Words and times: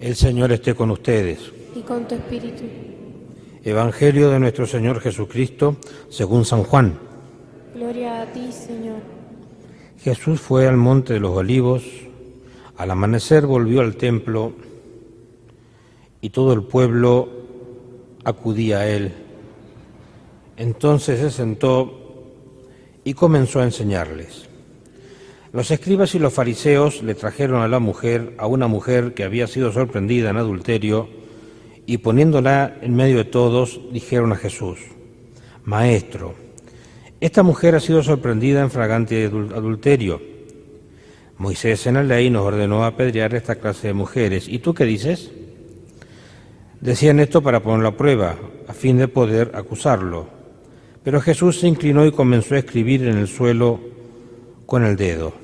El 0.00 0.16
Señor 0.16 0.52
esté 0.52 0.74
con 0.74 0.90
ustedes. 0.90 1.38
y 1.74 1.80
con 1.82 2.06
tu 2.06 2.14
espíritu. 2.14 2.62
Evangelio 3.64 4.30
de 4.30 4.38
nuestro 4.38 4.66
Señor 4.66 5.00
Jesucristo 5.00 5.76
según 6.08 6.44
San 6.44 6.62
Juan. 6.64 6.98
Gloria 7.74 8.22
a 8.22 8.26
ti, 8.26 8.52
Señor. 8.52 8.98
Jesús 10.00 10.40
fue 10.40 10.68
al 10.68 10.76
monte 10.76 11.14
de 11.14 11.20
los 11.20 11.36
olivos, 11.36 11.82
al 12.76 12.90
amanecer 12.90 13.46
volvió 13.46 13.80
al 13.80 13.96
templo 13.96 14.52
y 16.20 16.30
todo 16.30 16.52
el 16.52 16.62
pueblo 16.62 17.28
acudía 18.24 18.80
a 18.80 18.86
él. 18.88 19.12
Entonces 20.56 21.20
se 21.20 21.30
sentó 21.30 22.30
y 23.02 23.14
comenzó 23.14 23.60
a 23.60 23.64
enseñarles. 23.64 24.48
Los 25.54 25.70
escribas 25.70 26.16
y 26.16 26.18
los 26.18 26.34
fariseos 26.34 27.04
le 27.04 27.14
trajeron 27.14 27.62
a 27.62 27.68
la 27.68 27.78
mujer, 27.78 28.34
a 28.38 28.48
una 28.48 28.66
mujer 28.66 29.14
que 29.14 29.22
había 29.22 29.46
sido 29.46 29.70
sorprendida 29.70 30.30
en 30.30 30.36
adulterio, 30.36 31.08
y 31.86 31.98
poniéndola 31.98 32.78
en 32.82 32.96
medio 32.96 33.18
de 33.18 33.24
todos, 33.24 33.80
dijeron 33.92 34.32
a 34.32 34.36
Jesús, 34.36 34.80
Maestro, 35.62 36.34
esta 37.20 37.44
mujer 37.44 37.76
ha 37.76 37.80
sido 37.80 38.02
sorprendida 38.02 38.62
en 38.62 38.70
fragante 38.72 39.26
adulterio. 39.26 40.20
Moisés 41.38 41.86
en 41.86 41.94
la 41.94 42.02
ley 42.02 42.30
nos 42.30 42.42
ordenó 42.42 42.84
apedrear 42.84 43.32
esta 43.36 43.54
clase 43.54 43.86
de 43.86 43.94
mujeres. 43.94 44.48
¿Y 44.48 44.58
tú 44.58 44.74
qué 44.74 44.84
dices? 44.84 45.30
Decían 46.80 47.20
esto 47.20 47.42
para 47.42 47.62
ponerlo 47.62 47.90
a 47.90 47.96
prueba, 47.96 48.34
a 48.66 48.72
fin 48.72 48.98
de 48.98 49.06
poder 49.06 49.52
acusarlo. 49.54 50.26
Pero 51.04 51.20
Jesús 51.20 51.60
se 51.60 51.68
inclinó 51.68 52.04
y 52.04 52.10
comenzó 52.10 52.56
a 52.56 52.58
escribir 52.58 53.04
en 53.06 53.18
el 53.18 53.28
suelo 53.28 53.78
con 54.66 54.84
el 54.84 54.96
dedo. 54.96 55.43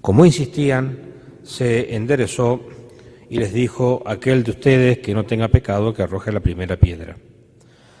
Como 0.00 0.24
insistían, 0.24 1.10
se 1.42 1.94
enderezó 1.94 2.60
y 3.28 3.38
les 3.38 3.52
dijo, 3.52 4.02
aquel 4.06 4.42
de 4.42 4.52
ustedes 4.52 4.98
que 4.98 5.14
no 5.14 5.24
tenga 5.24 5.48
pecado, 5.48 5.92
que 5.92 6.02
arroje 6.02 6.32
la 6.32 6.40
primera 6.40 6.76
piedra. 6.76 7.16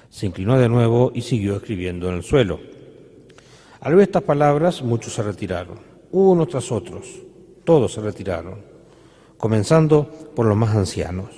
Se 0.08 0.26
inclinó 0.26 0.58
de 0.58 0.68
nuevo 0.68 1.12
y 1.14 1.22
siguió 1.22 1.56
escribiendo 1.56 2.08
en 2.08 2.16
el 2.16 2.22
suelo. 2.22 2.58
Al 3.80 3.94
ver 3.94 4.04
estas 4.04 4.22
palabras, 4.22 4.82
muchos 4.82 5.14
se 5.14 5.22
retiraron, 5.22 5.78
unos 6.10 6.48
tras 6.48 6.72
otros, 6.72 7.06
todos 7.64 7.92
se 7.92 8.00
retiraron, 8.00 8.62
comenzando 9.36 10.10
por 10.34 10.46
los 10.46 10.56
más 10.56 10.74
ancianos. 10.74 11.28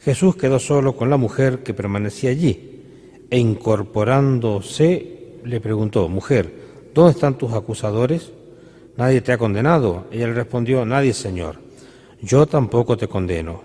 Jesús 0.00 0.36
quedó 0.36 0.58
solo 0.58 0.94
con 0.94 1.10
la 1.10 1.16
mujer 1.16 1.62
que 1.62 1.74
permanecía 1.74 2.30
allí, 2.30 2.82
e 3.30 3.38
incorporándose 3.38 5.38
le 5.44 5.60
preguntó, 5.60 6.08
mujer, 6.08 6.52
¿dónde 6.92 7.12
están 7.12 7.38
tus 7.38 7.52
acusadores? 7.52 8.32
¿Nadie 8.96 9.20
te 9.20 9.32
ha 9.32 9.38
condenado? 9.38 10.06
Ella 10.10 10.28
le 10.28 10.34
respondió, 10.34 10.84
nadie, 10.86 11.12
Señor. 11.12 11.60
Yo 12.22 12.46
tampoco 12.46 12.96
te 12.96 13.08
condeno. 13.08 13.62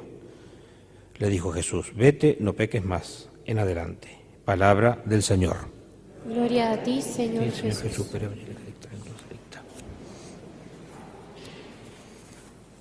Le 1.17 1.29
dijo 1.29 1.51
Jesús, 1.51 1.93
vete, 1.95 2.38
no 2.39 2.53
peques 2.53 2.83
más, 2.83 3.29
en 3.45 3.59
adelante. 3.59 4.09
Palabra 4.43 5.01
del 5.05 5.23
Señor. 5.23 5.57
Gloria 6.25 6.73
a 6.73 6.83
ti, 6.83 7.01
Señor, 7.01 7.45
Sí, 7.45 7.71
Señor 7.71 7.75
Jesús. 7.75 8.07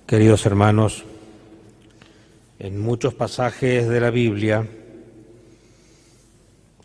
Queridos 0.05 0.45
hermanos, 0.45 1.05
en 2.59 2.77
muchos 2.77 3.13
pasajes 3.13 3.87
de 3.87 3.99
la 4.01 4.09
Biblia 4.09 4.67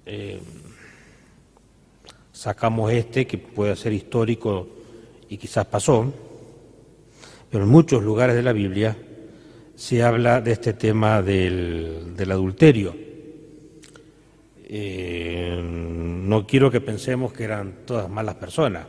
eh, 0.06 0.41
sacamos 2.33 2.92
este 2.92 3.27
que 3.27 3.36
puede 3.36 3.75
ser 3.75 3.92
histórico 3.92 4.76
y 5.29 5.37
quizás 5.37 5.67
pasó, 5.67 6.13
pero 7.51 7.65
en 7.65 7.71
muchos 7.71 8.03
lugares 8.03 8.37
de 8.37 8.43
la 8.43 8.53
Biblia 8.53 8.97
se 9.75 10.03
habla 10.03 10.41
de 10.41 10.53
este 10.53 10.73
tema 10.73 11.23
del, 11.23 12.15
del 12.17 12.33
adulterio. 12.33 12.95
Eh, 14.69 15.61
no 15.63 16.47
quiero 16.47 16.71
que 16.71 16.81
pensemos 16.81 17.33
que 17.33 17.45
eran 17.45 17.85
todas 17.85 18.09
malas 18.09 18.35
personas. 18.36 18.86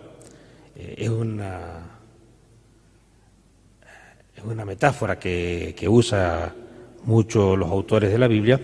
Eh, 0.76 0.96
es 0.98 1.10
una 1.10 1.98
es 4.36 4.44
una 4.44 4.66
metáfora 4.66 5.18
que, 5.18 5.74
que 5.78 5.90
usa 5.90 6.54
mucho 7.06 7.56
los 7.56 7.70
autores 7.72 8.12
de 8.12 8.20
la 8.20 8.28
Biblia 8.28 8.60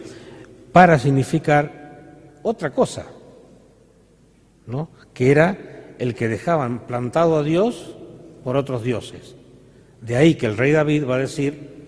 para 0.71 0.99
significar 0.99 2.39
otra 2.43 2.71
cosa, 2.71 3.07
¿no? 4.67 4.89
que 5.13 5.31
era 5.31 5.72
el 6.03 6.15
que 6.15 6.27
dejaban 6.27 6.79
plantado 6.79 7.37
a 7.37 7.43
Dios 7.43 7.95
por 8.43 8.57
otros 8.57 8.83
dioses. 8.83 9.35
De 10.01 10.17
ahí 10.17 10.35
que 10.35 10.47
el 10.47 10.57
rey 10.57 10.73
David 10.73 11.05
va 11.07 11.15
a 11.15 11.19
decir, 11.19 11.87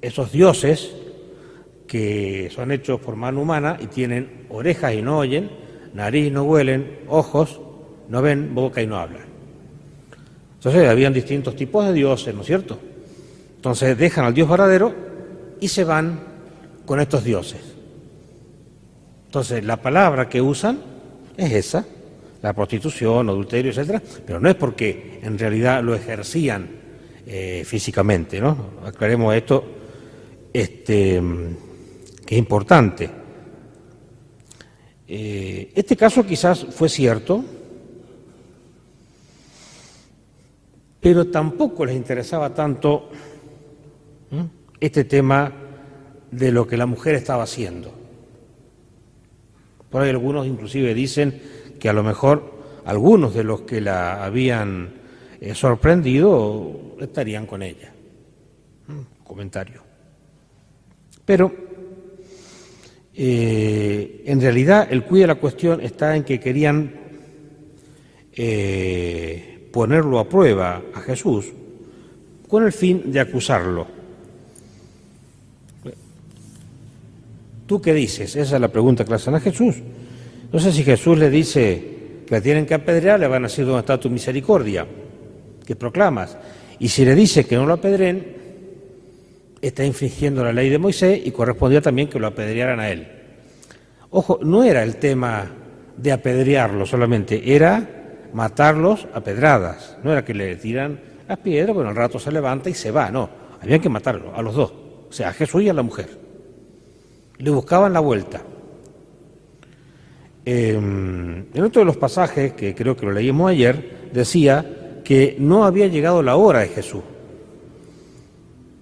esos 0.00 0.30
dioses 0.30 0.92
que 1.88 2.48
son 2.54 2.70
hechos 2.70 3.00
por 3.00 3.16
mano 3.16 3.42
humana 3.42 3.76
y 3.80 3.88
tienen 3.88 4.46
orejas 4.50 4.94
y 4.94 5.02
no 5.02 5.18
oyen, 5.18 5.50
nariz 5.94 6.28
y 6.28 6.30
no 6.30 6.44
huelen, 6.44 7.00
ojos, 7.08 7.60
no 8.08 8.22
ven, 8.22 8.54
boca 8.54 8.82
y 8.82 8.86
no 8.86 8.96
hablan. 8.96 9.24
Entonces 10.54 10.88
habían 10.88 11.12
distintos 11.12 11.56
tipos 11.56 11.84
de 11.84 11.92
dioses, 11.92 12.32
¿no 12.32 12.42
es 12.42 12.46
cierto? 12.46 12.78
Entonces 13.56 13.98
dejan 13.98 14.26
al 14.26 14.34
Dios 14.34 14.48
verdadero 14.48 14.94
y 15.58 15.66
se 15.66 15.82
van 15.82 16.20
con 16.86 17.00
estos 17.00 17.24
dioses. 17.24 17.60
Entonces 19.26 19.64
la 19.64 19.78
palabra 19.78 20.28
que 20.28 20.40
usan 20.40 20.78
es 21.36 21.52
esa, 21.52 21.84
la 22.42 22.52
prostitución, 22.52 23.28
adulterio, 23.28 23.70
etcétera, 23.70 24.02
pero 24.24 24.40
no 24.40 24.48
es 24.48 24.54
porque 24.54 25.20
en 25.22 25.38
realidad 25.38 25.82
lo 25.82 25.94
ejercían 25.94 26.68
eh, 27.26 27.62
físicamente, 27.66 28.40
¿no? 28.40 28.70
Aclaremos 28.84 29.34
esto, 29.34 29.64
este, 30.52 31.22
que 32.24 32.34
es 32.34 32.38
importante. 32.38 33.10
Eh, 35.06 35.72
este 35.74 35.96
caso 35.96 36.24
quizás 36.24 36.66
fue 36.70 36.88
cierto, 36.88 37.44
pero 41.00 41.26
tampoco 41.28 41.84
les 41.84 41.96
interesaba 41.96 42.54
tanto 42.54 43.10
este 44.78 45.04
tema 45.04 45.52
de 46.30 46.52
lo 46.52 46.66
que 46.66 46.76
la 46.76 46.86
mujer 46.86 47.16
estaba 47.16 47.42
haciendo. 47.42 47.92
Por 49.90 50.02
ahí 50.02 50.10
algunos 50.10 50.46
inclusive 50.46 50.94
dicen 50.94 51.59
que 51.80 51.88
a 51.88 51.92
lo 51.92 52.04
mejor 52.04 52.60
algunos 52.84 53.34
de 53.34 53.42
los 53.42 53.62
que 53.62 53.80
la 53.80 54.24
habían 54.24 54.94
eh, 55.40 55.54
sorprendido 55.54 56.96
estarían 57.00 57.46
con 57.46 57.62
ella. 57.62 57.92
¿M? 58.88 59.04
Comentario. 59.24 59.82
Pero 61.24 61.52
eh, 63.14 64.22
en 64.26 64.40
realidad 64.40 64.88
el 64.90 65.04
cuide 65.04 65.22
de 65.22 65.26
la 65.28 65.34
cuestión 65.36 65.80
está 65.80 66.14
en 66.14 66.24
que 66.24 66.38
querían 66.38 66.92
eh, 68.32 69.68
ponerlo 69.72 70.18
a 70.18 70.28
prueba 70.28 70.82
a 70.94 71.00
Jesús 71.00 71.46
con 72.48 72.64
el 72.64 72.72
fin 72.72 73.10
de 73.10 73.20
acusarlo. 73.20 73.86
¿Tú 77.66 77.80
qué 77.80 77.94
dices? 77.94 78.34
Esa 78.34 78.56
es 78.56 78.60
la 78.60 78.68
pregunta 78.68 79.04
que 79.04 79.10
le 79.10 79.16
hacen 79.16 79.36
a 79.36 79.40
Jesús. 79.40 79.76
Entonces, 80.50 80.74
si 80.74 80.82
Jesús 80.82 81.16
le 81.16 81.30
dice 81.30 82.24
que 82.26 82.34
la 82.34 82.40
tienen 82.40 82.66
que 82.66 82.74
apedrear, 82.74 83.20
le 83.20 83.28
van 83.28 83.44
a 83.44 83.46
decir 83.46 83.64
dónde 83.64 83.78
está 83.78 84.00
tu 84.00 84.10
misericordia, 84.10 84.84
que 85.64 85.76
proclamas. 85.76 86.36
Y 86.80 86.88
si 86.88 87.04
le 87.04 87.14
dice 87.14 87.46
que 87.46 87.54
no 87.54 87.66
lo 87.66 87.74
apedren, 87.74 88.34
está 89.62 89.84
infringiendo 89.84 90.42
la 90.42 90.52
ley 90.52 90.68
de 90.68 90.78
Moisés 90.78 91.20
y 91.24 91.30
correspondía 91.30 91.80
también 91.80 92.08
que 92.08 92.18
lo 92.18 92.26
apedrearan 92.26 92.80
a 92.80 92.90
él. 92.90 93.06
Ojo, 94.10 94.40
no 94.42 94.64
era 94.64 94.82
el 94.82 94.96
tema 94.96 95.48
de 95.96 96.10
apedrearlo 96.10 96.84
solamente, 96.84 97.54
era 97.54 97.88
matarlos 98.32 99.06
a 99.14 99.20
pedradas. 99.20 99.98
No 100.02 100.10
era 100.10 100.24
que 100.24 100.34
le 100.34 100.56
tiran 100.56 100.98
las 101.28 101.38
piedras, 101.38 101.72
bueno, 101.76 101.90
al 101.90 101.96
rato 101.96 102.18
se 102.18 102.32
levanta 102.32 102.68
y 102.68 102.74
se 102.74 102.90
va, 102.90 103.08
no. 103.08 103.30
Había 103.62 103.78
que 103.78 103.88
matarlo, 103.88 104.34
a 104.34 104.42
los 104.42 104.56
dos, 104.56 104.72
o 105.10 105.12
sea, 105.12 105.28
a 105.28 105.32
Jesús 105.32 105.62
y 105.62 105.68
a 105.68 105.74
la 105.74 105.82
mujer. 105.82 106.08
Le 107.38 107.50
buscaban 107.50 107.92
la 107.92 108.00
vuelta. 108.00 108.42
Eh, 110.44 110.72
en 110.72 111.62
otro 111.62 111.80
de 111.80 111.86
los 111.86 111.96
pasajes, 111.96 112.52
que 112.54 112.74
creo 112.74 112.96
que 112.96 113.06
lo 113.06 113.12
leímos 113.12 113.50
ayer, 113.50 114.08
decía 114.12 115.00
que 115.04 115.36
no 115.38 115.64
había 115.64 115.86
llegado 115.86 116.22
la 116.22 116.36
hora 116.36 116.60
de 116.60 116.68
Jesús. 116.68 117.02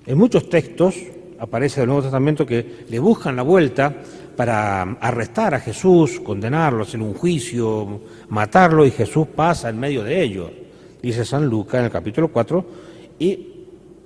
En 0.07 0.17
muchos 0.17 0.49
textos 0.49 0.97
aparece 1.39 1.81
del 1.81 1.89
Nuevo 1.89 2.03
Testamento 2.03 2.47
que 2.47 2.85
le 2.89 2.99
buscan 2.99 3.37
la 3.37 3.43
vuelta 3.43 3.95
para 4.37 4.83
arrestar 4.83 5.55
a 5.55 5.61
Jesús, 5.61 6.21
condenarlo, 6.21 6.85
hacer 6.85 7.01
un 7.03 7.15
juicio, 7.15 8.03
matarlo, 8.29 8.87
y 8.87 8.91
Jesús 8.91 9.27
pasa 9.35 9.69
en 9.69 9.79
medio 9.79 10.05
de 10.05 10.23
ellos, 10.23 10.51
dice 11.03 11.25
San 11.25 11.47
Lucas 11.47 11.81
en 11.81 11.87
el 11.87 11.91
capítulo 11.91 12.29
4, 12.29 12.67
y 13.19 13.49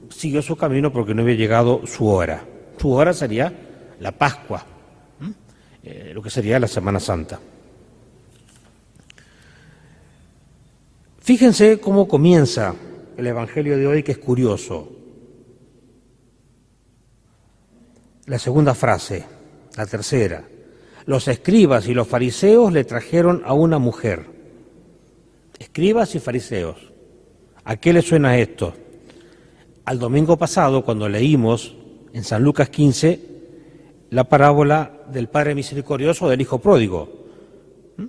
siguió 0.09 0.43
su 0.43 0.57
camino 0.57 0.93
porque 0.93 1.15
no 1.15 1.23
había 1.23 1.35
llegado 1.35 1.87
su 1.87 2.07
hora. 2.07 2.45
Su 2.79 2.93
hora 2.93 3.13
sería 3.13 3.53
la 4.01 4.13
Pascua. 4.13 4.72
Eh, 5.82 6.12
lo 6.14 6.23
que 6.23 6.31
sería 6.31 6.61
la 6.61 6.69
Semana 6.69 7.00
Santa. 7.00 7.40
Fíjense 11.19 11.81
cómo 11.81 12.06
comienza 12.08 12.75
el 13.17 13.26
Evangelio 13.26 13.76
de 13.76 13.87
hoy, 13.87 14.02
que 14.02 14.12
es 14.12 14.19
curioso. 14.19 14.90
La 18.26 18.38
segunda 18.38 18.75
frase, 18.75 19.25
la 19.76 19.87
tercera. 19.87 20.44
Los 21.06 21.26
escribas 21.29 21.88
y 21.88 21.94
los 21.94 22.06
fariseos 22.06 22.73
le 22.73 22.84
trajeron 22.84 23.43
a 23.44 23.52
una 23.52 23.79
mujer. 23.79 24.26
Escribas 25.58 26.14
y 26.14 26.20
fariseos. 26.20 26.76
¿A 27.64 27.76
qué 27.76 27.93
le 27.93 28.02
suena 28.02 28.38
esto? 28.38 28.75
Al 29.84 29.99
domingo 29.99 30.37
pasado, 30.37 30.84
cuando 30.84 31.08
leímos 31.08 31.75
en 32.12 32.23
San 32.25 32.43
Lucas 32.43 32.69
15 32.69 33.31
la 34.12 34.25
parábola 34.25 34.91
del 35.11 35.29
Padre 35.29 35.55
Misericordioso 35.55 36.29
del 36.29 36.43
Hijo 36.43 36.59
Pródigo. 36.59 37.09
¿Mm? 37.97 38.05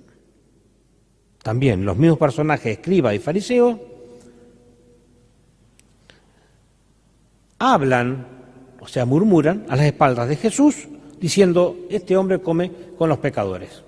También 1.42 1.84
los 1.84 1.96
mismos 1.96 2.18
personajes, 2.18 2.76
escriba 2.76 3.14
y 3.14 3.18
fariseo, 3.18 3.80
hablan, 7.58 8.26
o 8.80 8.86
sea, 8.86 9.06
murmuran 9.06 9.64
a 9.70 9.76
las 9.76 9.86
espaldas 9.86 10.28
de 10.28 10.36
Jesús 10.36 10.88
diciendo, 11.18 11.74
este 11.88 12.18
hombre 12.18 12.38
come 12.42 12.70
con 12.98 13.08
los 13.08 13.18
pecadores. 13.18 13.82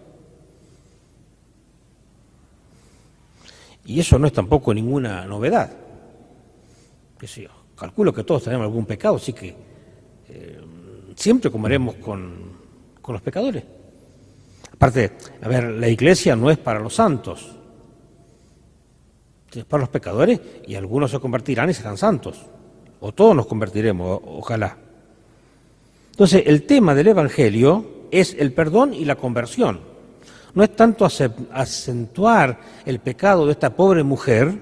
Y 3.84 4.00
eso 4.00 4.18
no 4.18 4.26
es 4.26 4.32
tampoco 4.32 4.72
ninguna 4.72 5.26
novedad. 5.26 5.70
Que 7.18 7.48
calculo 7.76 8.14
que 8.14 8.24
todos 8.24 8.44
tenemos 8.44 8.64
algún 8.64 8.86
pecado, 8.86 9.16
así 9.16 9.34
que 9.34 9.65
siempre 11.16 11.50
comeremos 11.50 11.96
con, 11.96 12.52
con 13.02 13.14
los 13.14 13.22
pecadores. 13.22 13.64
Aparte, 14.72 15.12
a 15.40 15.48
ver, 15.48 15.64
la 15.64 15.88
iglesia 15.88 16.36
no 16.36 16.50
es 16.50 16.58
para 16.58 16.78
los 16.78 16.94
santos, 16.94 17.56
es 19.52 19.64
para 19.64 19.80
los 19.80 19.88
pecadores 19.88 20.38
y 20.66 20.74
algunos 20.74 21.10
se 21.10 21.18
convertirán 21.18 21.70
y 21.70 21.74
serán 21.74 21.96
santos, 21.96 22.42
o 23.00 23.12
todos 23.12 23.34
nos 23.34 23.46
convertiremos, 23.46 24.20
ojalá. 24.24 24.76
Entonces, 26.10 26.44
el 26.46 26.64
tema 26.64 26.94
del 26.94 27.08
Evangelio 27.08 28.06
es 28.10 28.36
el 28.38 28.52
perdón 28.52 28.94
y 28.94 29.04
la 29.04 29.16
conversión. 29.16 29.80
No 30.54 30.62
es 30.62 30.74
tanto 30.74 31.06
acentuar 31.52 32.60
el 32.86 33.00
pecado 33.00 33.44
de 33.44 33.52
esta 33.52 33.74
pobre 33.74 34.02
mujer, 34.02 34.54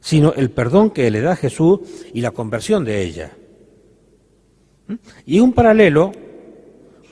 sino 0.00 0.32
el 0.34 0.50
perdón 0.50 0.90
que 0.90 1.10
le 1.10 1.20
da 1.20 1.36
Jesús 1.36 1.80
y 2.12 2.20
la 2.20 2.32
conversión 2.32 2.84
de 2.84 3.02
ella. 3.02 3.36
¿Mm? 4.88 4.94
Y 5.26 5.40
un 5.40 5.52
paralelo 5.52 6.12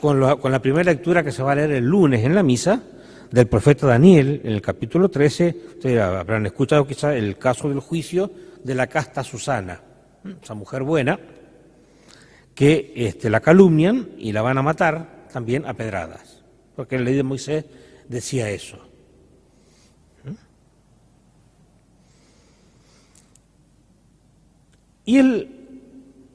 con 0.01 0.21
la, 0.21 0.37
con 0.37 0.53
la, 0.53 0.61
primera 0.61 0.93
lectura 0.93 1.23
que 1.23 1.33
se 1.33 1.43
va 1.43 1.53
a 1.53 1.55
leer 1.55 1.73
el 1.73 1.85
lunes 1.85 2.25
en 2.25 2.35
la 2.35 2.43
misa 2.43 2.83
del 3.31 3.47
profeta 3.47 3.87
Daniel, 3.87 4.41
en 4.45 4.53
el 4.53 4.63
capítulo 4.63 5.09
13, 5.09 5.57
ustedes 5.75 6.01
habrán 6.01 6.47
escuchado 6.47 6.87
quizá 6.87 7.17
el 7.17 7.37
caso 7.37 7.69
del 7.69 7.81
juicio 7.81 8.31
de 8.63 8.75
la 8.75 8.87
casta 8.87 9.25
Susana, 9.25 9.81
¿Mm? 10.23 10.31
esa 10.43 10.55
mujer 10.55 10.83
buena, 10.83 11.19
que 12.55 12.93
este, 12.95 13.29
la 13.29 13.41
calumnian 13.41 14.11
y 14.19 14.33
la 14.33 14.43
van 14.43 14.59
a 14.59 14.63
matar 14.63 15.27
también 15.33 15.67
a 15.67 15.75
pedradas, 15.75 16.45
porque 16.77 16.97
la 16.97 17.05
ley 17.05 17.15
de 17.15 17.23
Moisés 17.25 17.65
decía 18.09 18.49
eso. 18.51 18.79
¿Mm? 20.23 20.31
Y 25.07 25.19
el, 25.19 25.49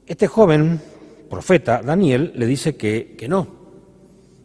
este 0.06 0.26
joven 0.26 0.80
profeta, 1.30 1.80
Daniel, 1.80 2.32
le 2.34 2.44
dice 2.44 2.76
que, 2.76 3.14
que, 3.16 3.28
no, 3.28 3.46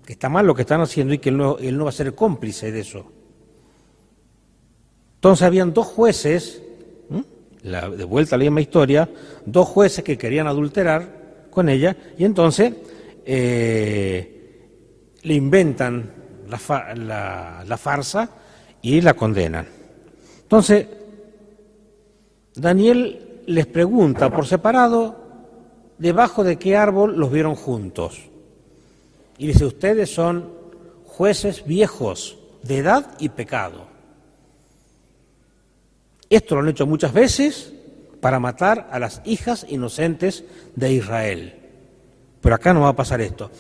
que 0.06 0.14
está 0.14 0.30
mal 0.30 0.46
lo 0.46 0.56
que 0.56 0.62
están 0.62 0.80
haciendo 0.80 1.14
y 1.14 1.18
que 1.18 1.30
él 1.30 1.38
no, 1.38 1.58
él 1.58 1.78
no 1.78 1.86
va 1.86 1.90
a 1.90 1.94
ser 1.94 2.16
cómplice 2.16 2.72
de 2.72 2.80
eso. 2.80 3.12
Entonces 5.16 5.46
habían 5.46 5.74
dos 5.74 5.88
jueces, 5.88 6.62
la, 7.64 7.90
de 7.90 8.04
vuelta 8.04 8.36
a 8.36 8.38
la 8.38 8.44
misma 8.44 8.62
historia, 8.62 9.10
dos 9.46 9.68
jueces 9.68 10.04
que 10.04 10.18
querían 10.18 10.46
adulterar 10.48 11.48
con 11.50 11.68
ella 11.68 11.98
y 12.18 12.24
entonces 12.24 12.74
eh, 13.26 14.70
le 15.24 15.34
inventan 15.34 16.12
la, 16.48 17.64
la 17.68 17.78
farsa 17.78 18.30
y 18.84 19.02
la 19.02 19.16
condenan. 19.16 19.66
Entonces, 20.44 20.86
Daniel 22.54 23.42
les 23.48 23.66
pregunta 23.66 24.30
por 24.30 24.46
separado 24.46 25.25
debajo 25.98 26.44
de 26.44 26.58
qué 26.58 26.76
árbol 26.76 27.18
los 27.18 27.32
vieron 27.32 27.56
juntos. 27.56 28.22
Y 29.38 29.48
dice, 29.48 29.66
ustedes 29.66 30.14
son 30.14 30.50
jueces 31.06 31.66
viejos 31.66 32.38
de 32.64 32.78
edad 32.78 33.16
y 33.20 33.30
pecado. 33.30 33.88
Esto 36.30 36.56
lo 36.56 36.62
han 36.62 36.70
hecho 36.70 36.88
muchas 36.88 37.14
veces 37.14 37.74
para 38.20 38.40
matar 38.40 38.90
a 38.92 39.00
las 39.00 39.22
hijas 39.26 39.66
inocentes 39.70 40.44
de 40.76 40.94
Israel. 40.94 41.56
Pero 42.42 42.56
acá 42.56 42.74
no 42.74 42.82
va 42.82 42.90
a 42.90 42.96
pasar 42.96 43.22
esto. 43.22 43.52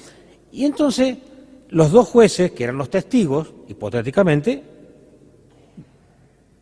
Y 0.51 0.65
entonces 0.65 1.17
los 1.69 1.91
dos 1.91 2.07
jueces, 2.07 2.51
que 2.51 2.63
eran 2.63 2.77
los 2.77 2.89
testigos, 2.89 3.53
hipotéticamente, 3.67 4.63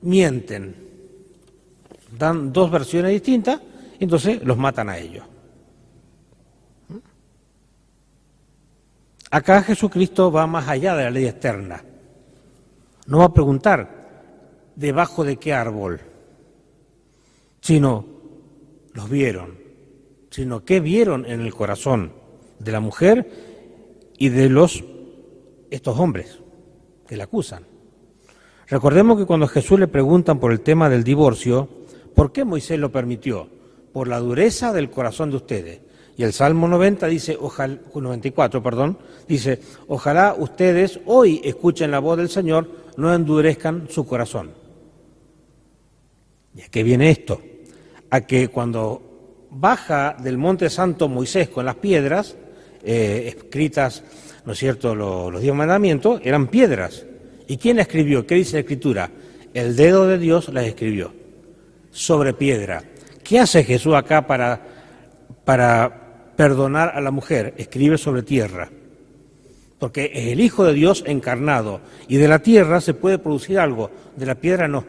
mienten, 0.02 0.76
dan 2.18 2.52
dos 2.52 2.72
versiones 2.72 3.12
distintas, 3.12 3.62
y 4.00 4.04
entonces 4.04 4.44
los 4.44 4.58
matan 4.58 4.90
a 4.90 4.98
ellos. 4.98 5.24
Acá 9.34 9.64
Jesucristo 9.64 10.32
va 10.32 10.46
más 10.46 10.68
allá 10.68 10.96
de 10.96 11.06
la 11.06 11.10
ley 11.10 11.26
externa. 11.26 11.84
No 13.08 13.18
va 13.18 13.26
a 13.26 13.34
preguntar 13.34 14.72
debajo 14.76 15.24
de 15.24 15.38
qué 15.38 15.56
árbol 15.56 16.02
sino 17.60 18.06
los 18.94 19.10
vieron, 19.10 19.58
sino 20.30 20.64
qué 20.64 20.82
vieron 20.82 21.26
en 21.26 21.42
el 21.42 21.52
corazón 21.52 22.14
de 22.60 22.72
la 22.72 22.80
mujer 22.80 23.28
y 24.20 24.30
de 24.30 24.50
los 24.50 24.84
estos 25.72 25.98
hombres 25.98 26.38
que 27.08 27.18
la 27.18 27.24
acusan. 27.24 27.66
Recordemos 28.68 29.18
que 29.18 29.26
cuando 29.26 29.48
Jesús 29.48 29.80
le 29.80 29.88
preguntan 29.88 30.40
por 30.40 30.52
el 30.52 30.62
tema 30.62 30.90
del 30.90 31.04
divorcio, 31.04 31.68
¿por 32.14 32.32
qué 32.32 32.46
Moisés 32.46 32.78
lo 32.78 32.92
permitió? 32.92 33.48
Por 33.94 34.08
la 34.08 34.20
dureza 34.20 34.72
del 34.72 34.92
corazón 34.92 35.32
de 35.32 35.38
ustedes. 35.38 35.82
Y 36.16 36.24
el 36.24 36.34
Salmo 36.34 36.68
90 36.68 37.08
dice, 37.08 37.38
ojalá, 37.40 37.78
94, 37.94 38.62
perdón, 38.62 38.98
dice, 39.28 39.60
ojalá 39.88 40.36
ustedes 40.38 41.00
hoy 41.06 41.42
escuchen 41.44 41.92
la 41.92 42.00
voz 42.00 42.18
del 42.18 42.30
Señor, 42.30 42.70
no 42.98 43.14
endurezcan 43.14 43.88
su 43.90 44.06
corazón. 44.06 44.52
¿Y 46.56 46.62
a 46.62 46.68
qué 46.68 46.84
viene 46.84 47.10
esto? 47.10 47.42
a 48.14 48.22
que 48.22 48.50
cuando 48.50 49.48
baja 49.50 50.16
del 50.20 50.38
Monte 50.38 50.70
Santo 50.70 51.10
Moisés 51.10 51.50
con 51.50 51.66
las 51.66 51.78
piedras, 51.78 52.36
eh, 52.84 53.34
escritas, 53.36 54.04
¿no 54.46 54.54
es 54.54 54.60
cierto?, 54.60 54.94
los, 54.94 55.34
los 55.34 55.42
diez 55.42 55.56
mandamientos, 55.56 56.22
eran 56.24 56.46
piedras. 56.46 57.08
¿Y 57.48 57.58
quién 57.58 57.80
escribió? 57.80 58.28
¿Qué 58.28 58.36
dice 58.36 58.58
la 58.58 58.60
Escritura? 58.60 59.10
El 59.52 59.76
dedo 59.76 60.08
de 60.08 60.20
Dios 60.20 60.50
las 60.54 60.66
escribió 60.66 61.12
sobre 61.90 62.34
piedra. 62.34 62.84
¿Qué 63.24 63.40
hace 63.40 63.64
Jesús 63.64 63.96
acá 63.96 64.28
para, 64.28 64.62
para 65.44 66.03
perdonar 66.36 66.94
a 66.96 67.02
la 67.02 67.12
mujer? 67.12 67.54
Escribe 67.58 67.98
sobre 67.98 68.24
tierra. 68.24 68.70
Porque 69.80 70.12
es 70.14 70.32
el 70.32 70.40
Hijo 70.40 70.64
de 70.64 70.74
Dios 70.74 71.04
encarnado. 71.06 71.82
Y 72.08 72.18
de 72.18 72.28
la 72.28 72.40
tierra 72.40 72.82
se 72.82 72.94
puede 72.94 73.18
producir 73.18 73.60
algo, 73.60 73.92
de 74.16 74.26
la 74.26 74.36
piedra 74.36 74.68
no. 74.68 74.86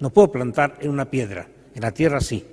No 0.00 0.10
puedo 0.10 0.32
plantar 0.32 0.78
en 0.80 0.90
una 0.90 1.04
piedra, 1.04 1.48
en 1.74 1.82
la 1.82 1.92
tierra 1.92 2.20
sí. 2.20 2.44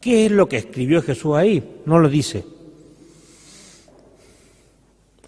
¿Qué 0.00 0.26
es 0.26 0.32
lo 0.32 0.48
que 0.48 0.56
escribió 0.56 1.02
Jesús 1.02 1.36
ahí? 1.36 1.82
No 1.84 1.98
lo 1.98 2.08
dice. 2.08 2.44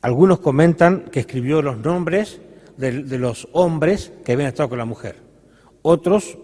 Algunos 0.02 0.38
comentan 0.38 1.06
que 1.10 1.20
escribió 1.20 1.62
los 1.62 1.78
nombres 1.78 2.40
de, 2.76 2.92
los 3.18 3.48
hombres 3.52 4.12
que 4.24 4.32
habían 4.32 4.48
estado 4.48 4.68
con 4.68 4.78
la 4.78 4.84
mujer. 4.84 5.16
Otros 5.82 6.38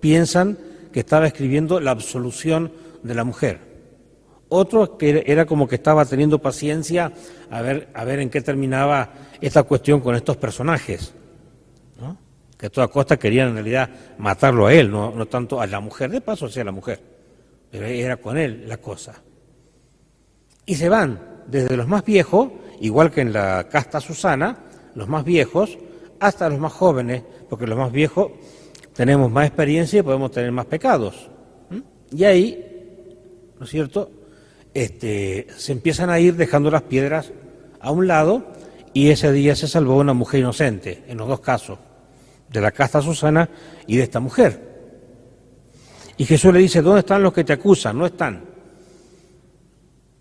piensan 0.00 0.58
que 0.92 1.00
estaba 1.00 1.26
escribiendo 1.26 1.80
la 1.80 1.90
absolución 1.90 2.72
de 3.02 3.14
la 3.14 3.24
mujer. 3.24 3.60
Otros 4.48 4.90
que 4.98 5.24
era 5.26 5.44
como 5.44 5.66
que 5.66 5.76
estaba 5.76 6.04
teniendo 6.04 6.38
paciencia 6.38 7.12
a 7.50 7.62
ver, 7.62 7.88
a 7.94 8.04
ver 8.04 8.20
en 8.20 8.30
qué 8.30 8.40
terminaba 8.40 9.12
esta 9.40 9.64
cuestión 9.64 10.00
con 10.00 10.14
estos 10.14 10.36
personajes. 10.36 11.12
Que 12.56 12.66
a 12.66 12.70
toda 12.70 12.88
costa 12.88 13.18
querían 13.18 13.48
en 13.48 13.54
realidad 13.54 13.90
matarlo 14.16 14.66
a 14.66 14.72
él, 14.72 14.90
no, 14.90 15.10
no 15.10 15.26
tanto 15.26 15.60
a 15.60 15.66
la 15.66 15.78
mujer, 15.78 16.10
de 16.10 16.22
paso 16.22 16.46
hacia 16.46 16.64
la 16.64 16.72
mujer 16.72 17.16
pero 17.70 17.86
era 17.86 18.16
con 18.16 18.36
él 18.38 18.64
la 18.66 18.78
cosa. 18.78 19.14
Y 20.64 20.74
se 20.74 20.88
van 20.88 21.20
desde 21.46 21.76
los 21.76 21.86
más 21.86 22.04
viejos, 22.04 22.48
igual 22.80 23.10
que 23.10 23.20
en 23.20 23.32
la 23.32 23.68
casta 23.68 24.00
Susana, 24.00 24.58
los 24.94 25.08
más 25.08 25.24
viejos, 25.24 25.78
hasta 26.18 26.48
los 26.48 26.58
más 26.58 26.72
jóvenes, 26.72 27.22
porque 27.48 27.66
los 27.66 27.78
más 27.78 27.92
viejos 27.92 28.32
tenemos 28.94 29.30
más 29.30 29.46
experiencia 29.46 30.00
y 30.00 30.02
podemos 30.02 30.30
tener 30.30 30.50
más 30.52 30.66
pecados. 30.66 31.28
Y 32.10 32.24
ahí, 32.24 33.52
¿no 33.58 33.64
es 33.64 33.70
cierto?, 33.70 34.10
este, 34.76 35.46
se 35.56 35.72
empiezan 35.72 36.10
a 36.10 36.20
ir 36.20 36.36
dejando 36.36 36.70
las 36.70 36.82
piedras 36.82 37.32
a 37.80 37.90
un 37.90 38.06
lado 38.06 38.52
y 38.92 39.08
ese 39.08 39.32
día 39.32 39.56
se 39.56 39.68
salvó 39.68 39.96
una 39.96 40.12
mujer 40.12 40.40
inocente, 40.40 41.02
en 41.08 41.16
los 41.16 41.26
dos 41.28 41.40
casos, 41.40 41.78
de 42.50 42.60
la 42.60 42.72
casta 42.72 43.00
Susana 43.00 43.48
y 43.86 43.96
de 43.96 44.02
esta 44.02 44.20
mujer. 44.20 44.60
Y 46.18 46.26
Jesús 46.26 46.52
le 46.52 46.60
dice, 46.60 46.82
¿dónde 46.82 47.00
están 47.00 47.22
los 47.22 47.32
que 47.32 47.42
te 47.42 47.54
acusan? 47.54 47.96
No 47.96 48.04
están. 48.04 48.44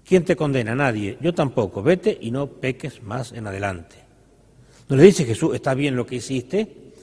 ¿Quién 0.06 0.24
te 0.24 0.38
condena? 0.38 0.74
Nadie. 0.74 1.18
Yo 1.20 1.34
tampoco. 1.34 1.84
Vete 1.84 2.18
y 2.22 2.32
no 2.32 2.48
peques 2.48 3.04
más 3.04 3.34
en 3.34 3.48
adelante. 3.48 3.98
No 4.88 4.96
le 4.96 5.04
dice 5.04 5.26
Jesús, 5.26 5.54
está 5.54 5.74
bien 5.74 5.98
lo 5.98 6.06
que 6.06 6.16
hiciste, 6.16 6.94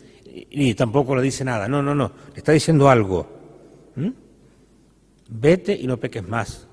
ni 0.52 0.72
tampoco 0.72 1.14
le 1.16 1.20
dice 1.20 1.44
nada. 1.44 1.68
No, 1.68 1.82
no, 1.82 1.94
no. 1.94 2.12
Le 2.32 2.38
está 2.38 2.52
diciendo 2.52 2.88
algo. 2.88 3.28
¿Mm? 3.96 4.08
Vete 5.28 5.74
y 5.74 5.86
no 5.86 5.98
peques 5.98 6.26
más. 6.26 6.68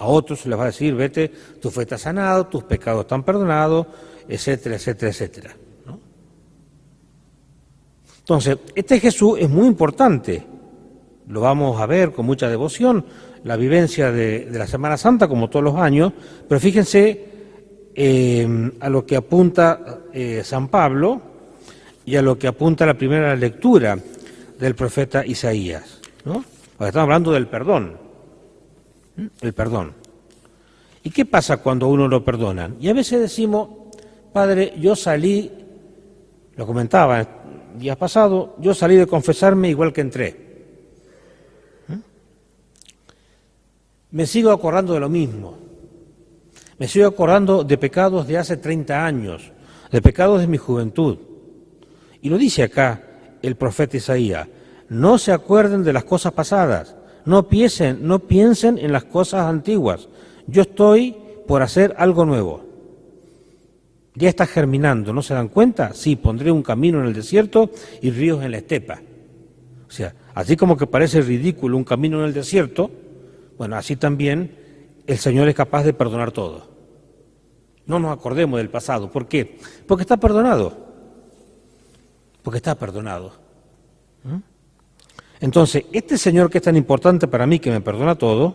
A 0.00 0.06
otros 0.06 0.46
les 0.46 0.58
va 0.58 0.62
a 0.62 0.66
decir, 0.66 0.94
vete, 0.94 1.30
tu 1.60 1.70
fe 1.70 1.82
está 1.82 1.98
sanado, 1.98 2.46
tus 2.46 2.64
pecados 2.64 3.02
están 3.02 3.22
perdonados, 3.22 3.86
etcétera, 4.26 4.76
etcétera, 4.76 5.10
etcétera. 5.10 5.56
Entonces, 8.20 8.56
este 8.74 8.98
Jesús 8.98 9.38
es 9.38 9.50
muy 9.50 9.66
importante. 9.66 10.42
Lo 11.28 11.42
vamos 11.42 11.78
a 11.78 11.84
ver 11.84 12.12
con 12.12 12.24
mucha 12.24 12.48
devoción, 12.48 13.04
la 13.44 13.56
vivencia 13.56 14.10
de, 14.10 14.48
la 14.50 14.66
Semana 14.66 14.96
Santa, 14.96 15.28
como 15.28 15.50
todos 15.50 15.64
los 15.64 15.76
años, 15.76 16.14
pero 16.48 16.58
fíjense 16.58 17.24
eh, 17.94 18.70
a 18.80 18.88
lo 18.88 19.04
que 19.04 19.16
apunta 19.16 19.98
eh, 20.14 20.40
San 20.42 20.68
Pablo 20.68 21.20
y 22.06 22.16
a 22.16 22.22
lo 22.22 22.38
que 22.38 22.48
apunta 22.48 22.86
la 22.86 22.94
primera 22.94 23.36
lectura 23.36 23.98
del 24.58 24.74
profeta 24.74 25.26
Isaías. 25.26 26.00
¿no? 26.24 26.42
Porque 26.78 26.88
estamos 26.88 27.04
hablando 27.04 27.32
del 27.32 27.48
perdón. 27.48 28.09
El 29.40 29.52
perdón. 29.52 29.94
¿Y 31.02 31.10
qué 31.10 31.24
pasa 31.24 31.58
cuando 31.58 31.88
uno 31.88 32.08
lo 32.08 32.24
perdona? 32.24 32.70
Y 32.80 32.88
a 32.88 32.92
veces 32.92 33.20
decimos, 33.20 33.68
Padre, 34.32 34.74
yo 34.78 34.94
salí, 34.94 35.50
lo 36.56 36.66
comentaba 36.66 37.26
días 37.78 37.96
pasados, 37.96 38.50
yo 38.58 38.74
salí 38.74 38.96
de 38.96 39.06
confesarme 39.06 39.68
igual 39.68 39.92
que 39.92 40.00
entré. 40.00 40.50
Me 44.12 44.26
sigo 44.26 44.50
acordando 44.50 44.92
de 44.94 45.00
lo 45.00 45.08
mismo. 45.08 45.56
Me 46.78 46.88
sigo 46.88 47.06
acordando 47.06 47.62
de 47.62 47.78
pecados 47.78 48.26
de 48.26 48.38
hace 48.38 48.56
30 48.56 49.04
años, 49.04 49.52
de 49.90 50.02
pecados 50.02 50.40
de 50.40 50.46
mi 50.46 50.56
juventud. 50.56 51.18
Y 52.22 52.28
lo 52.28 52.38
dice 52.38 52.62
acá 52.64 53.02
el 53.42 53.56
profeta 53.56 53.96
Isaías, 53.96 54.48
no 54.88 55.18
se 55.18 55.32
acuerden 55.32 55.84
de 55.84 55.92
las 55.92 56.04
cosas 56.04 56.32
pasadas, 56.32 56.96
no 57.24 57.48
piensen, 57.48 58.06
no 58.06 58.20
piensen 58.20 58.78
en 58.78 58.92
las 58.92 59.04
cosas 59.04 59.46
antiguas. 59.46 60.08
Yo 60.46 60.62
estoy 60.62 61.16
por 61.46 61.62
hacer 61.62 61.94
algo 61.98 62.24
nuevo. 62.24 62.64
Ya 64.14 64.28
está 64.28 64.46
germinando, 64.46 65.12
¿no 65.12 65.22
se 65.22 65.34
dan 65.34 65.48
cuenta? 65.48 65.94
Sí, 65.94 66.16
pondré 66.16 66.50
un 66.50 66.62
camino 66.62 67.00
en 67.00 67.06
el 67.06 67.14
desierto 67.14 67.70
y 68.02 68.10
ríos 68.10 68.42
en 68.42 68.50
la 68.50 68.58
estepa. 68.58 69.00
O 69.88 69.90
sea, 69.90 70.14
así 70.34 70.56
como 70.56 70.76
que 70.76 70.86
parece 70.86 71.20
ridículo 71.20 71.76
un 71.76 71.84
camino 71.84 72.20
en 72.20 72.26
el 72.26 72.34
desierto, 72.34 72.90
bueno, 73.56 73.76
así 73.76 73.96
también 73.96 74.56
el 75.06 75.18
Señor 75.18 75.48
es 75.48 75.54
capaz 75.54 75.84
de 75.84 75.92
perdonar 75.92 76.32
todo. 76.32 76.68
No 77.86 77.98
nos 77.98 78.16
acordemos 78.16 78.58
del 78.58 78.70
pasado. 78.70 79.10
¿Por 79.10 79.26
qué? 79.26 79.58
Porque 79.86 80.02
está 80.02 80.16
perdonado. 80.16 80.76
Porque 82.42 82.58
está 82.58 82.76
perdonado. 82.76 83.32
¿Mm? 84.22 84.49
Entonces, 85.40 85.84
este 85.92 86.18
Señor 86.18 86.50
que 86.50 86.58
es 86.58 86.64
tan 86.64 86.76
importante 86.76 87.26
para 87.26 87.46
mí, 87.46 87.58
que 87.58 87.70
me 87.70 87.80
perdona 87.80 88.14
todo, 88.14 88.54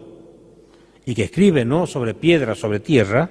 y 1.06 1.14
que 1.16 1.24
escribe, 1.24 1.66
¿no?, 1.66 1.88
sobre 1.88 2.14
piedra, 2.14 2.56
sobre 2.56 2.80
tierra, 2.80 3.30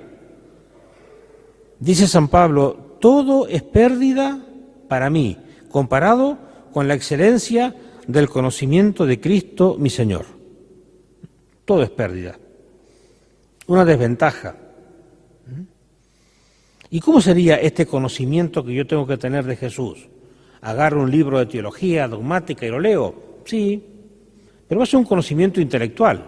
dice 1.78 2.06
San 2.06 2.28
Pablo, 2.28 2.96
todo 3.00 3.46
es 3.48 3.62
pérdida 3.62 4.44
para 4.88 5.10
mí, 5.10 5.36
comparado 5.70 6.38
con 6.72 6.88
la 6.88 6.94
excelencia 6.94 7.74
del 8.06 8.28
conocimiento 8.28 9.06
de 9.06 9.20
Cristo, 9.20 9.76
mi 9.78 9.90
Señor. 9.90 10.26
Todo 11.64 11.82
es 11.82 11.90
pérdida. 11.90 12.38
Una 13.66 13.84
desventaja. 13.84 14.56
¿Y 16.90 17.00
cómo 17.00 17.20
sería 17.20 17.56
este 17.56 17.86
conocimiento 17.86 18.64
que 18.64 18.74
yo 18.74 18.86
tengo 18.86 19.06
que 19.06 19.16
tener 19.16 19.44
de 19.44 19.56
Jesús? 19.56 20.06
Agarro 20.60 21.02
un 21.02 21.10
libro 21.10 21.38
de 21.38 21.46
teología 21.46 22.06
dogmática 22.06 22.66
y 22.66 22.70
lo 22.70 22.78
leo. 22.78 23.33
Sí, 23.44 23.82
pero 24.68 24.82
es 24.82 24.94
un 24.94 25.04
conocimiento 25.04 25.60
intelectual. 25.60 26.24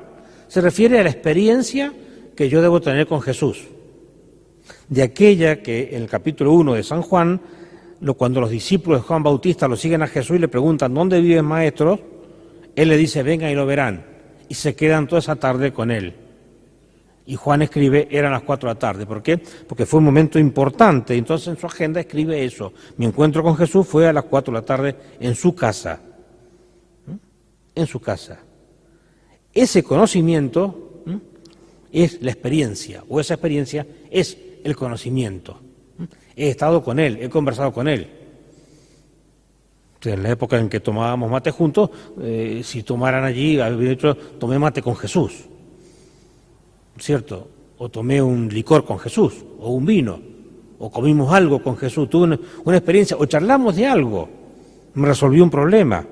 Se 0.49 0.61
refiere 0.61 0.99
a 0.99 1.03
la 1.03 1.11
experiencia 1.11 1.93
que 2.35 2.49
yo 2.49 2.63
debo 2.63 2.81
tener 2.81 3.07
con 3.07 3.21
Jesús. 3.21 3.65
De 4.89 5.03
aquella 5.03 5.63
que 5.63 5.91
en 5.93 6.03
el 6.03 6.09
capítulo 6.09 6.53
1 6.53 6.75
de 6.75 6.83
San 6.83 7.03
Juan, 7.03 7.41
cuando 8.17 8.41
los 8.41 8.51
discípulos 8.51 9.01
de 9.01 9.07
Juan 9.07 9.23
Bautista 9.23 9.67
lo 9.67 9.77
siguen 9.77 10.03
a 10.03 10.07
Jesús 10.07 10.37
y 10.37 10.41
le 10.41 10.49
preguntan, 10.49 10.95
¿dónde 10.95 11.21
viven 11.21 11.45
maestros? 11.45 12.01
Él 12.75 12.89
le 12.89 12.97
dice, 12.97 13.23
vengan 13.23 13.51
y 13.51 13.55
lo 13.55 13.67
verán 13.67 14.17
y 14.49 14.55
se 14.55 14.75
quedan 14.75 15.07
toda 15.07 15.21
esa 15.21 15.37
tarde 15.37 15.73
con 15.73 15.91
él. 15.91 16.15
Y 17.27 17.35
Juan 17.35 17.63
escribe, 17.63 18.07
eran 18.11 18.31
las 18.31 18.43
cuatro 18.43 18.69
de 18.69 18.75
la 18.75 18.79
tarde. 18.79 19.05
¿Por 19.05 19.23
qué? 19.23 19.39
Porque 19.39 19.85
fue 19.85 19.99
un 19.99 20.05
momento 20.05 20.39
importante. 20.39 21.17
Entonces 21.17 21.49
en 21.49 21.57
su 21.57 21.67
agenda 21.67 21.99
escribe 21.99 22.45
eso. 22.45 22.73
Mi 22.99 23.07
encuentro 23.07 23.43
con 23.43 23.57
Jesús 23.57 23.87
fue 23.87 24.07
a 24.07 24.13
las 24.13 24.25
cuatro 24.25 24.55
de 24.55 24.61
la 24.61 24.65
tarde 24.65 24.97
en 25.19 25.35
su 25.35 25.55
casa. 25.55 25.99
En 27.77 27.87
su 27.87 28.01
casa. 28.01 28.41
Ese 29.55 29.85
conocimiento 29.85 31.05
es 31.93 32.21
la 32.21 32.33
experiencia, 32.33 33.05
o 33.09 33.21
esa 33.21 33.35
experiencia 33.35 33.87
es 34.11 34.37
el 34.65 34.75
conocimiento. 34.75 35.61
He 36.35 36.51
estado 36.51 36.83
con 36.83 36.99
él, 36.99 37.19
he 37.23 37.29
conversado 37.29 37.73
con 37.73 37.87
él 37.87 38.11
en 40.13 40.23
la 40.23 40.31
época 40.31 40.59
en 40.59 40.69
que 40.69 40.81
tomábamos 40.81 41.31
mate 41.31 41.51
juntos, 41.51 41.91
eh, 42.21 42.61
si 42.65 42.83
tomaran 42.83 43.25
allí, 43.25 43.59
había 43.61 43.91
dicho, 43.91 44.15
tomé 44.15 44.59
mate 44.59 44.83
con 44.83 44.97
Jesús, 44.97 45.45
¿cierto? 46.99 47.49
O 47.79 47.89
tomé 47.89 48.23
un 48.23 48.49
licor 48.49 48.85
con 48.85 48.99
Jesús, 48.99 49.45
o 49.59 49.71
un 49.71 49.85
vino, 49.85 50.21
o 50.79 50.91
comimos 50.91 51.33
algo 51.33 51.63
con 51.63 51.77
Jesús, 51.77 52.09
tuve 52.09 52.39
una, 52.65 52.77
experiencia, 52.77 53.17
o 53.19 53.27
charlamos 53.27 53.77
de 53.77 53.87
algo, 53.87 54.29
me 54.95 55.09
resolvió 55.09 55.43
un 55.45 55.51
problema. 55.51 56.07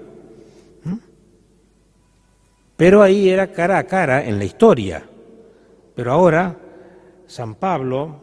Pero 2.77 3.03
ahí 3.03 3.29
era 3.29 3.53
cara 3.53 3.79
a 3.79 3.85
cara 3.85 4.25
en 4.25 4.39
la 4.39 4.45
historia. 4.45 5.05
Pero 5.95 6.13
ahora 6.13 6.57
San 7.27 7.55
Pablo 7.55 8.17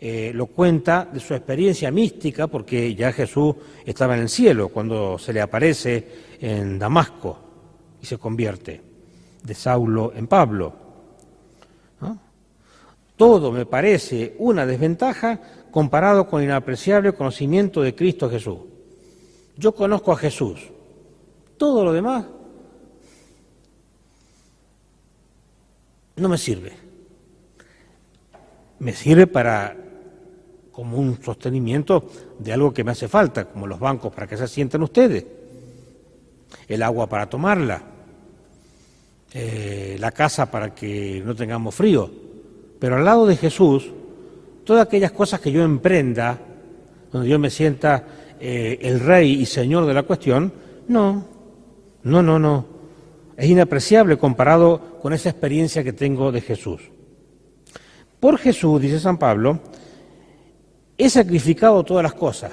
eh, 0.00 0.32
lo 0.34 0.46
cuenta 0.46 1.08
de 1.12 1.20
su 1.20 1.34
experiencia 1.34 1.90
mística, 1.90 2.46
porque 2.46 2.94
ya 2.94 3.12
Jesús 3.12 3.54
estaba 3.84 4.14
en 4.16 4.22
el 4.22 4.28
cielo 4.28 4.68
cuando 4.68 5.18
se 5.18 5.32
le 5.32 5.40
aparece 5.40 6.08
en 6.40 6.78
Damasco 6.78 7.38
y 8.00 8.06
se 8.06 8.18
convierte 8.18 8.80
de 9.42 9.54
Saulo 9.54 10.12
en 10.14 10.26
Pablo. 10.26 10.82
Todo 13.16 13.52
me 13.52 13.66
parece 13.66 14.34
una 14.38 14.66
desventaja 14.66 15.38
comparado 15.70 16.26
con 16.26 16.40
el 16.40 16.48
inapreciable 16.48 17.12
conocimiento 17.12 17.82
de 17.82 17.94
Cristo 17.94 18.28
Jesús. 18.28 18.58
Yo 19.56 19.72
conozco 19.72 20.10
a 20.10 20.16
Jesús. 20.16 20.70
Todo 21.56 21.84
lo 21.84 21.92
demás 21.92 22.24
no 26.16 26.28
me 26.28 26.38
sirve. 26.38 26.72
Me 28.78 28.92
sirve 28.92 29.26
para 29.26 29.76
como 30.72 30.96
un 30.96 31.22
sostenimiento 31.22 32.08
de 32.38 32.52
algo 32.52 32.72
que 32.72 32.82
me 32.82 32.92
hace 32.92 33.06
falta, 33.06 33.44
como 33.44 33.66
los 33.66 33.78
bancos 33.78 34.12
para 34.12 34.26
que 34.26 34.36
se 34.36 34.48
sienten 34.48 34.82
ustedes, 34.82 35.24
el 36.66 36.82
agua 36.82 37.08
para 37.08 37.28
tomarla, 37.28 37.82
eh, 39.34 39.96
la 40.00 40.10
casa 40.12 40.50
para 40.50 40.74
que 40.74 41.22
no 41.24 41.34
tengamos 41.34 41.74
frío. 41.74 42.10
Pero 42.78 42.96
al 42.96 43.04
lado 43.04 43.26
de 43.26 43.36
Jesús, 43.36 43.90
todas 44.64 44.86
aquellas 44.86 45.12
cosas 45.12 45.40
que 45.40 45.52
yo 45.52 45.62
emprenda, 45.62 46.38
donde 47.12 47.28
yo 47.28 47.38
me 47.38 47.50
sienta 47.50 48.04
eh, 48.40 48.78
el 48.80 49.00
rey 49.00 49.40
y 49.40 49.46
señor 49.46 49.86
de 49.86 49.94
la 49.94 50.02
cuestión, 50.02 50.52
no, 50.88 51.24
no, 52.02 52.22
no, 52.22 52.38
no. 52.38 52.71
Es 53.36 53.48
inapreciable 53.48 54.18
comparado 54.18 54.98
con 55.00 55.12
esa 55.12 55.30
experiencia 55.30 55.82
que 55.82 55.92
tengo 55.92 56.32
de 56.32 56.40
Jesús. 56.40 56.82
Por 58.20 58.38
Jesús, 58.38 58.80
dice 58.80 59.00
San 59.00 59.18
Pablo, 59.18 59.60
He 61.02 61.10
sacrificado 61.10 61.82
todas 61.82 62.02
las 62.04 62.14
cosas. 62.14 62.52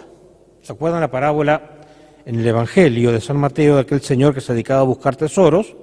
¿Se 0.61 0.73
acuerdan 0.73 1.01
la 1.01 1.11
parábola 1.11 1.61
en 2.25 2.39
el 2.39 2.47
Evangelio 2.47 3.11
de 3.11 3.21
San 3.21 3.37
Mateo 3.37 3.75
de 3.75 3.81
aquel 3.81 4.01
señor 4.01 4.33
que 4.33 4.41
se 4.41 4.53
dedicaba 4.53 4.81
a 4.81 4.85
buscar 4.85 5.15
tesoros? 5.15 5.75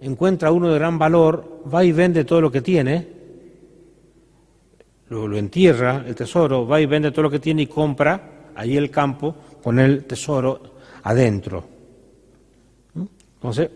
Encuentra 0.00 0.50
uno 0.50 0.70
de 0.70 0.78
gran 0.78 0.98
valor, 0.98 1.62
va 1.72 1.84
y 1.84 1.92
vende 1.92 2.24
todo 2.24 2.40
lo 2.40 2.50
que 2.50 2.62
tiene, 2.62 3.08
lo, 5.08 5.28
lo 5.28 5.36
entierra 5.38 6.02
el 6.06 6.14
tesoro, 6.14 6.66
va 6.66 6.80
y 6.80 6.86
vende 6.86 7.12
todo 7.12 7.22
lo 7.22 7.30
que 7.30 7.38
tiene 7.38 7.62
y 7.62 7.66
compra 7.66 8.50
allí 8.54 8.76
el 8.76 8.90
campo 8.90 9.34
con 9.62 9.78
el 9.78 10.04
tesoro 10.04 10.60
adentro. 11.04 11.64
¿Mm? 12.94 13.04
Entonces, 13.36 13.70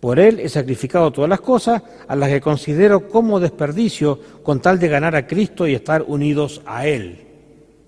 por 0.00 0.20
él 0.20 0.38
he 0.38 0.48
sacrificado 0.48 1.10
todas 1.10 1.28
las 1.28 1.40
cosas 1.40 1.82
a 2.06 2.14
las 2.14 2.28
que 2.28 2.40
considero 2.40 3.08
como 3.08 3.40
desperdicio 3.40 4.18
con 4.42 4.60
tal 4.60 4.78
de 4.78 4.88
ganar 4.88 5.16
a 5.16 5.26
Cristo 5.26 5.66
y 5.66 5.74
estar 5.74 6.04
unidos 6.06 6.62
a 6.66 6.86
Él. 6.86 7.26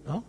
¿no? 0.05 0.25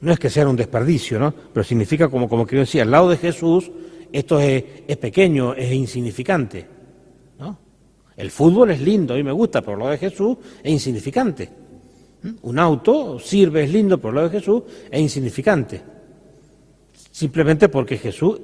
no 0.00 0.12
es 0.12 0.18
que 0.18 0.30
sea 0.30 0.48
un 0.48 0.56
desperdicio, 0.56 1.18
¿no? 1.18 1.34
pero 1.52 1.64
significa, 1.64 2.08
como, 2.08 2.28
como 2.28 2.46
quiero 2.46 2.60
decir, 2.60 2.82
al 2.82 2.92
lado 2.92 3.10
de 3.10 3.16
Jesús 3.16 3.70
esto 4.12 4.38
es, 4.38 4.62
pequeño, 4.98 5.54
es 5.54 5.72
insignificante. 5.72 6.64
¿no? 7.40 7.58
El 8.16 8.30
fútbol 8.30 8.70
es 8.70 8.80
lindo, 8.80 9.14
a 9.14 9.16
mí 9.16 9.24
me 9.24 9.32
gusta, 9.32 9.62
pero 9.62 9.76
lo 9.76 9.88
de 9.88 9.98
Jesús 9.98 10.38
es 10.62 10.70
insignificante. 10.70 11.50
¿Mm? 12.22 12.30
Un 12.42 12.58
auto 12.60 13.18
sirve, 13.18 13.64
es 13.64 13.72
lindo, 13.72 14.00
pero 14.00 14.12
lo 14.12 14.22
de 14.28 14.38
Jesús 14.38 14.62
es 14.88 15.00
insignificante. 15.00 15.82
Simplemente 17.10 17.68
porque 17.68 17.98
Jesús 17.98 18.40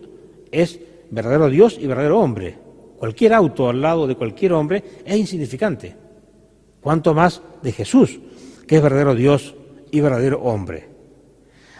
es 0.50 0.80
verdadero 1.10 1.48
Dios 1.48 1.76
y 1.78 1.86
verdadero 1.86 2.20
hombre. 2.20 2.58
Cualquier 2.98 3.32
auto 3.34 3.68
al 3.68 3.80
lado 3.80 4.06
de 4.06 4.14
cualquier 4.14 4.52
hombre 4.52 4.82
es 5.04 5.16
insignificante. 5.16 5.96
Cuanto 6.80 7.14
más 7.14 7.42
de 7.62 7.72
Jesús, 7.72 8.18
que 8.66 8.76
es 8.76 8.82
verdadero 8.82 9.14
Dios 9.14 9.54
y 9.90 10.00
verdadero 10.00 10.40
hombre. 10.42 10.88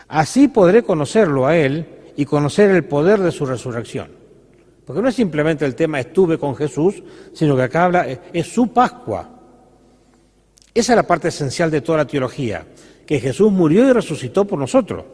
Así 0.08 0.48
podré 0.48 0.82
conocerlo 0.82 1.46
a 1.46 1.56
Él 1.56 1.86
y 2.16 2.24
conocer 2.24 2.70
el 2.70 2.84
poder 2.84 3.20
de 3.20 3.30
su 3.30 3.46
resurrección. 3.46 4.08
Porque 4.84 5.02
no 5.02 5.08
es 5.08 5.14
simplemente 5.14 5.64
el 5.64 5.76
tema 5.76 6.00
estuve 6.00 6.36
con 6.36 6.56
Jesús, 6.56 7.02
sino 7.32 7.54
que 7.54 7.62
acá 7.62 7.84
habla, 7.84 8.06
es 8.32 8.46
su 8.46 8.72
Pascua. 8.72 9.28
Esa 10.74 10.92
es 10.92 10.96
la 10.96 11.06
parte 11.06 11.28
esencial 11.28 11.70
de 11.70 11.80
toda 11.80 11.98
la 11.98 12.06
teología, 12.06 12.66
que 13.06 13.20
Jesús 13.20 13.52
murió 13.52 13.88
y 13.88 13.92
resucitó 13.92 14.44
por 14.44 14.58
nosotros, 14.58 15.04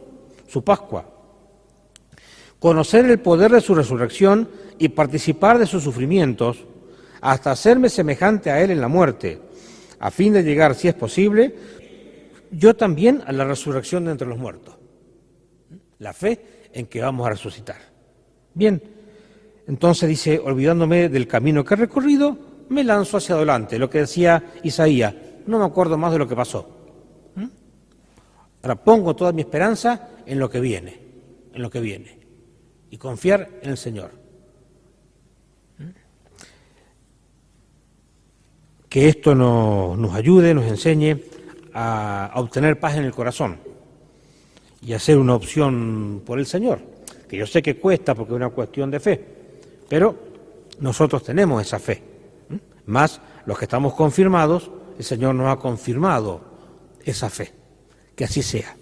su 0.47 0.63
Pascua. 0.63 1.16
Conocer 2.59 3.05
el 3.05 3.19
poder 3.19 3.51
de 3.51 3.61
su 3.61 3.75
resurrección 3.75 4.49
y 4.79 4.89
participar 4.89 5.59
de 5.59 5.65
sus 5.65 5.83
sufrimientos 5.83 6.65
hasta 7.21 7.51
hacerme 7.51 7.89
semejante 7.89 8.49
a 8.49 8.61
Él 8.61 8.71
en 8.71 8.81
la 8.81 8.87
muerte, 8.87 9.39
a 9.99 10.11
fin 10.11 10.33
de 10.33 10.43
llegar, 10.43 10.75
si 10.75 10.87
es 10.87 10.93
posible, 10.93 11.55
yo 12.51 12.75
también 12.75 13.23
a 13.25 13.31
la 13.31 13.45
resurrección 13.45 14.05
de 14.05 14.11
entre 14.11 14.27
los 14.27 14.37
muertos. 14.37 14.75
La 15.99 16.13
fe 16.13 16.69
en 16.73 16.85
que 16.87 17.01
vamos 17.01 17.25
a 17.25 17.31
resucitar. 17.31 17.77
Bien, 18.53 18.81
entonces 19.67 20.07
dice, 20.07 20.39
olvidándome 20.39 21.09
del 21.09 21.27
camino 21.27 21.63
que 21.63 21.73
he 21.73 21.77
recorrido, 21.77 22.37
me 22.69 22.83
lanzo 22.83 23.17
hacia 23.17 23.35
adelante, 23.35 23.79
lo 23.79 23.89
que 23.89 23.99
decía 23.99 24.53
Isaías, 24.63 25.13
no 25.45 25.59
me 25.59 25.65
acuerdo 25.65 25.97
más 25.97 26.11
de 26.11 26.19
lo 26.19 26.27
que 26.27 26.35
pasó. 26.35 26.69
¿Mm? 27.35 27.45
Ahora 28.63 28.75
pongo 28.83 29.15
toda 29.15 29.31
mi 29.31 29.41
esperanza 29.41 30.09
en 30.25 30.39
lo 30.39 30.49
que 30.49 30.59
viene, 30.59 30.99
en 31.53 31.61
lo 31.61 31.69
que 31.69 31.79
viene, 31.79 32.19
y 32.89 32.97
confiar 32.97 33.49
en 33.61 33.69
el 33.69 33.77
Señor. 33.77 34.11
Que 38.89 39.09
esto 39.09 39.35
nos 39.35 40.13
ayude, 40.13 40.53
nos 40.53 40.65
enseñe 40.65 41.17
a, 41.73 42.31
obtener 42.35 42.79
paz 42.79 42.95
en 42.95 43.03
el 43.03 43.11
corazón 43.11 43.59
y 44.81 44.93
hacer 44.93 45.17
una 45.17 45.35
opción 45.35 46.21
por 46.25 46.39
el 46.39 46.45
Señor, 46.45 46.79
que 47.27 47.37
yo 47.37 47.45
sé 47.45 47.61
que 47.61 47.77
cuesta 47.77 48.15
porque 48.15 48.33
es 48.33 48.37
una 48.37 48.49
cuestión 48.49 48.89
de 48.89 48.99
fe, 48.99 49.25
pero 49.89 50.15
nosotros 50.79 51.23
tenemos 51.23 51.61
esa 51.61 51.79
fe. 51.79 52.01
Más 52.85 53.19
los 53.45 53.57
que 53.57 53.65
estamos 53.65 53.93
confirmados, 53.93 54.71
el 54.97 55.03
Señor 55.03 55.35
nos 55.35 55.49
ha 55.49 55.59
confirmado 55.59 56.41
esa 57.03 57.29
fe. 57.29 57.53
Que 58.15 58.23
así 58.23 58.41
sea. 58.41 58.75